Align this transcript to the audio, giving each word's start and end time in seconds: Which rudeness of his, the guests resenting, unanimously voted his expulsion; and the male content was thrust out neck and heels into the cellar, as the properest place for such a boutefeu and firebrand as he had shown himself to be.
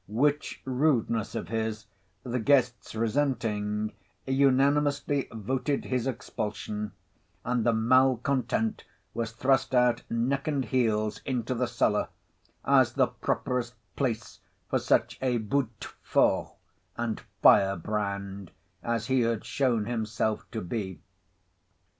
Which 0.07 0.63
rudeness 0.65 1.35
of 1.35 1.49
his, 1.49 1.85
the 2.23 2.39
guests 2.39 2.95
resenting, 2.95 3.93
unanimously 4.25 5.27
voted 5.31 5.85
his 5.85 6.07
expulsion; 6.07 6.93
and 7.45 7.63
the 7.63 7.73
male 7.73 8.17
content 8.17 8.83
was 9.13 9.29
thrust 9.31 9.75
out 9.75 10.01
neck 10.09 10.47
and 10.47 10.65
heels 10.65 11.21
into 11.23 11.53
the 11.53 11.67
cellar, 11.67 12.07
as 12.65 12.93
the 12.93 13.05
properest 13.09 13.75
place 13.95 14.39
for 14.71 14.79
such 14.79 15.19
a 15.21 15.37
boutefeu 15.37 16.49
and 16.97 17.19
firebrand 17.43 18.49
as 18.81 19.05
he 19.05 19.21
had 19.21 19.45
shown 19.45 19.85
himself 19.85 20.49
to 20.49 20.61
be. 20.61 20.99